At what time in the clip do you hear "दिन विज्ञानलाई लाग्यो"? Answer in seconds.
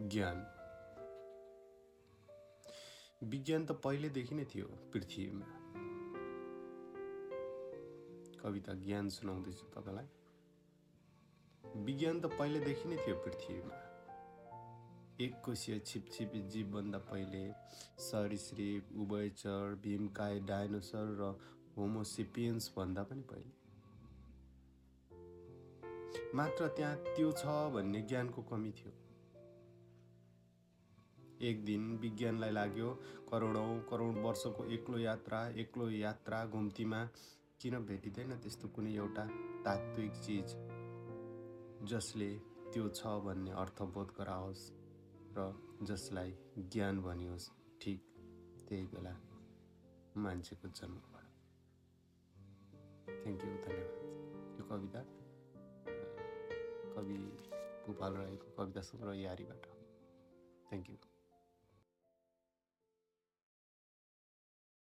31.64-32.90